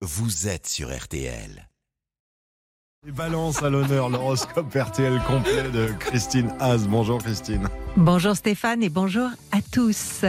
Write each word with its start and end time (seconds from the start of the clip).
vous 0.00 0.46
êtes 0.46 0.68
sur 0.68 0.96
RTL. 0.96 1.68
Et 3.06 3.10
balance 3.10 3.62
à 3.64 3.70
l'honneur 3.70 4.08
l'horoscope 4.08 4.72
RTL 4.72 5.20
complet 5.26 5.70
de 5.70 5.88
Christine 5.98 6.52
Haas. 6.60 6.86
Bonjour 6.88 7.18
Christine. 7.18 7.68
Bonjour 7.96 8.36
Stéphane 8.36 8.82
et 8.84 8.90
bonjour 8.90 9.28
à 9.58 9.62
tous. 9.72 10.24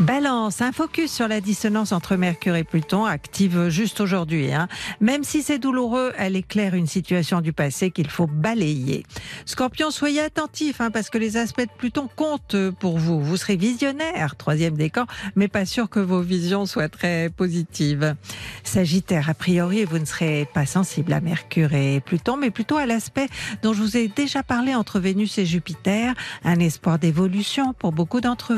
Balance, 0.00 0.60
un 0.60 0.72
focus 0.72 1.12
sur 1.12 1.28
la 1.28 1.40
dissonance 1.40 1.92
entre 1.92 2.16
Mercure 2.16 2.56
et 2.56 2.64
Pluton 2.64 3.04
active 3.04 3.68
juste 3.68 4.00
aujourd'hui. 4.00 4.52
hein. 4.52 4.66
Même 5.00 5.22
si 5.22 5.42
c'est 5.42 5.60
douloureux, 5.60 6.12
elle 6.18 6.34
éclaire 6.34 6.74
une 6.74 6.88
situation 6.88 7.40
du 7.40 7.52
passé 7.52 7.92
qu'il 7.92 8.10
faut 8.10 8.26
balayer. 8.26 9.04
Scorpion, 9.44 9.92
soyez 9.92 10.20
attentif 10.20 10.80
hein, 10.80 10.90
parce 10.90 11.10
que 11.10 11.18
les 11.18 11.36
aspects 11.36 11.60
de 11.60 11.78
Pluton 11.78 12.08
comptent 12.16 12.56
pour 12.80 12.98
vous. 12.98 13.20
Vous 13.20 13.36
serez 13.36 13.56
visionnaire, 13.56 14.34
troisième 14.34 14.74
décan, 14.74 15.06
mais 15.36 15.46
pas 15.46 15.64
sûr 15.64 15.88
que 15.88 16.00
vos 16.00 16.20
visions 16.20 16.66
soient 16.66 16.88
très 16.88 17.30
positives. 17.30 18.16
Sagittaire, 18.64 19.30
a 19.30 19.34
priori, 19.34 19.84
vous 19.84 19.98
ne 19.98 20.04
serez 20.04 20.48
pas 20.52 20.66
sensible 20.66 21.12
à 21.12 21.20
Mercure 21.20 21.72
et 21.72 22.00
Pluton, 22.00 22.36
mais 22.36 22.50
plutôt 22.50 22.78
à 22.78 22.86
l'aspect 22.86 23.28
dont 23.62 23.72
je 23.72 23.82
vous 23.82 23.96
ai 23.96 24.08
déjà 24.08 24.42
parlé 24.42 24.74
entre 24.74 24.98
Vénus 24.98 25.38
et 25.38 25.46
Jupiter, 25.46 26.14
un 26.42 26.58
espoir 26.58 26.98
d'évolution 26.98 27.72
pour 27.72 27.92
beaucoup 27.92 28.20
d'entre 28.20 28.54
vous. 28.54 28.55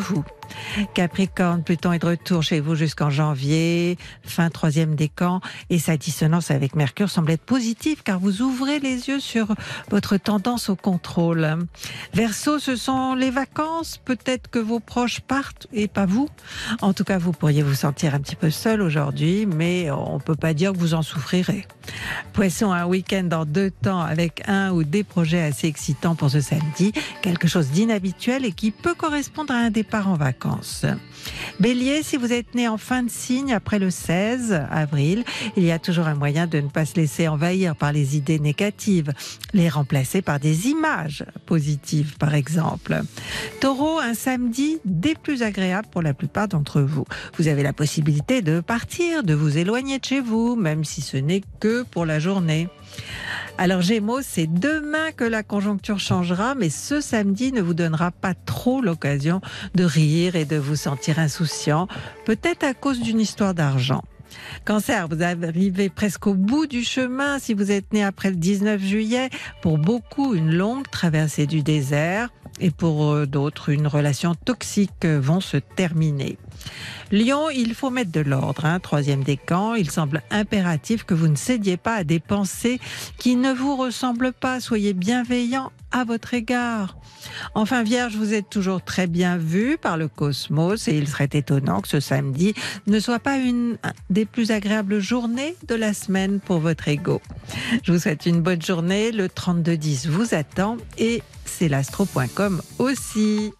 Capricorne, 0.95 1.63
Pluton 1.63 1.93
est 1.93 1.99
de 1.99 2.07
retour 2.07 2.43
chez 2.43 2.61
vous 2.61 2.75
jusqu'en 2.75 3.11
janvier, 3.11 3.99
fin 4.23 4.49
troisième 4.51 4.95
décan, 4.95 5.41
et 5.71 5.79
sa 5.79 5.97
dissonance 5.97 6.51
avec 6.51 6.75
Mercure 6.75 7.11
semble 7.11 7.33
être 7.33 7.43
positive 7.43 8.03
car 8.03 8.19
vous 8.19 8.43
ouvrez 8.43 8.81
les 8.81 9.09
yeux 9.09 9.21
sur 9.21 9.55
votre 9.91 10.17
tendance 10.17 10.69
au 10.69 10.77
contrôle. 10.77 11.59
Verseau, 12.15 12.59
ce 12.59 12.77
sont 12.77 13.15
les 13.15 13.31
vacances, 13.31 14.01
peut-être 14.05 14.49
que 14.49 14.59
vos 14.59 14.81
proches 14.81 15.21
partent 15.21 15.67
et 15.73 15.89
pas 15.89 16.07
vous. 16.07 16.29
En 16.81 16.93
tout 16.93 17.05
cas, 17.05 17.19
vous 17.19 17.33
pourriez 17.33 17.63
vous 17.63 17.75
sentir 17.75 18.15
un 18.15 18.21
petit 18.21 18.37
peu 18.37 18.51
seul 18.51 18.81
aujourd'hui, 18.81 19.47
mais 19.47 19.91
on 19.91 20.15
ne 20.15 20.23
peut 20.23 20.37
pas 20.37 20.55
dire 20.55 20.73
que 20.73 20.79
vous 20.79 20.95
en 20.95 21.03
souffrirez. 21.03 21.67
Poisson, 22.33 22.73
un 22.73 22.87
week-end 22.87 23.29
en 23.33 23.45
deux 23.45 23.71
temps 23.71 24.01
avec 24.01 24.43
un 24.47 24.71
ou 24.71 24.85
des 24.85 25.05
projets 25.05 25.43
assez 25.43 25.67
excitants 25.67 26.15
pour 26.15 26.31
ce 26.31 26.41
samedi, 26.41 26.93
quelque 27.23 27.49
chose 27.49 27.69
d'inhabituel 27.69 28.45
et 28.45 28.53
qui 28.53 28.71
peut 28.71 28.95
correspondre 28.95 29.53
à 29.53 29.57
un 29.57 29.71
départ 29.89 30.09
en 30.09 30.17
vacances. 30.17 30.85
Bélier, 31.61 32.03
si 32.03 32.19
vous 32.19 32.31
êtes 32.31 32.55
né 32.55 32.69
en 32.69 32.77
fin 32.77 33.03
de 33.03 33.09
signe 33.09 33.55
après 33.55 33.79
le 33.79 33.89
16 33.89 34.67
avril, 34.71 35.25
il 35.57 35.65
y 35.65 35.73
a 35.73 35.79
toujours 35.79 36.09
un 36.09 36.15
moyen 36.15 36.47
de 36.47 36.61
ne 36.61 36.69
pas 36.69 36.85
se 36.85 36.97
laisser 36.97 37.27
envahir 37.27 37.75
par 37.75 37.91
les 37.91 38.15
idées 38.15 38.39
négatives, 38.39 39.15
les 39.55 39.71
remplacer 39.71 40.21
par 40.21 40.41
des 40.41 40.67
images 40.69 41.25
positives 41.47 42.19
par 42.19 42.35
exemple. 42.35 43.01
Taureau, 43.63 43.99
un 43.99 44.13
samedi 44.13 44.79
des 44.85 45.15
plus 45.15 45.43
agréables 45.43 45.89
pour 45.91 46.03
la 46.03 46.13
plupart 46.13 46.49
d'entre 46.49 46.83
vous. 46.83 47.07
Vous 47.39 47.49
avez 47.49 47.63
la 47.63 47.73
possibilité 47.73 48.43
de 48.43 48.61
partir, 48.61 49.23
de 49.23 49.33
vous 49.33 49.57
éloigner 49.57 49.99
de 49.99 50.05
chez 50.05 50.21
vous, 50.21 50.55
même 50.55 50.85
si 50.85 51.01
ce 51.01 51.17
n'est 51.17 51.43
que 51.61 51.83
pour 51.85 52.05
la 52.05 52.19
journée. 52.19 52.69
Alors 53.61 53.83
Gémeaux, 53.83 54.23
c'est 54.23 54.47
demain 54.47 55.11
que 55.11 55.25
la 55.25 55.43
conjoncture 55.43 55.99
changera, 55.99 56.55
mais 56.55 56.71
ce 56.71 57.01
samedi 57.01 57.51
ne 57.51 57.61
vous 57.61 57.75
donnera 57.75 58.13
pas 58.13 58.35
trop 58.35 58.81
l'occasion 58.81 59.41
de 59.75 59.83
rire 59.83 60.37
et 60.37 60.45
de 60.45 60.57
vous 60.57 60.77
sentir 60.77 61.19
insouciant, 61.19 61.89
peut-être 62.25 62.63
à 62.63 62.73
cause 62.73 63.01
d'une 63.01 63.19
histoire 63.19 63.55
d'argent. 63.55 64.05
Cancer, 64.65 65.09
vous 65.09 65.25
arrivez 65.25 65.89
presque 65.89 66.29
au 66.29 66.35
bout 66.35 66.67
du 66.67 66.85
chemin 66.85 67.41
si 67.41 67.53
vous 67.53 67.73
êtes 67.73 67.93
né 67.93 68.05
après 68.05 68.31
le 68.31 68.37
19 68.37 68.81
juillet. 68.81 69.29
Pour 69.61 69.77
beaucoup, 69.77 70.35
une 70.35 70.55
longue 70.55 70.89
traversée 70.89 71.47
du 71.47 71.65
désert 71.65 72.31
et 72.61 72.71
pour 72.71 73.13
euh, 73.13 73.27
d'autres, 73.27 73.71
une 73.71 73.87
relation 73.87 74.35
toxique 74.35 75.05
vont 75.05 75.41
se 75.41 75.57
terminer. 75.57 76.39
Lion, 77.11 77.49
il 77.51 77.75
faut 77.75 77.91
mettre 77.91 78.13
de 78.13 78.21
l'ordre. 78.21 78.65
Hein. 78.65 78.81
Troisième 78.81 79.23
décan, 79.23 79.75
il 79.75 79.91
semble 79.91 80.23
impératif 80.31 81.05
que 81.05 81.15
vous 81.15 81.29
ne 81.29 81.37
cédiez 81.37 81.77
pas 81.77 81.95
à 81.95 82.05
des 82.05 82.21
pensées 82.21 82.81
qui 83.19 83.37
ne 83.37 83.53
vous 83.53 83.77
ressemblent 83.77 84.33
pas. 84.33 84.61
Soyez 84.61 84.93
bienveillant 84.93 85.73
à 85.91 86.05
votre 86.05 86.35
égard. 86.35 86.97
Enfin, 87.55 87.83
Vierge, 87.83 88.17
vous 88.17 88.35
êtes 88.35 88.51
toujours 88.51 88.83
très 88.83 89.07
bien 89.07 89.37
vu 89.37 89.79
par 89.79 89.97
le 89.97 90.09
cosmos 90.09 90.89
et 90.89 90.97
il 90.97 91.09
serait 91.09 91.29
étonnant 91.33 91.81
que 91.81 91.89
ce 91.89 92.01
samedi 92.01 92.55
ne 92.87 93.01
soit 93.01 93.19
pas 93.19 93.37
une 93.37 93.79
des 94.11 94.25
plus 94.25 94.51
agréables 94.51 95.01
journées 95.01 95.57
de 95.67 95.75
la 95.75 95.95
semaine 95.95 96.41
pour 96.41 96.59
votre 96.59 96.89
ego. 96.89 97.21
Je 97.83 97.93
vous 97.93 97.99
souhaite 97.99 98.27
une 98.27 98.41
bonne 98.41 98.63
journée. 98.63 99.13
Le 99.13 99.29
3210 99.29 100.09
vous 100.09 100.35
attend 100.35 100.77
et 100.99 101.23
c'est 101.45 101.69
l'astro.com 101.69 102.61
aussi. 102.79 103.53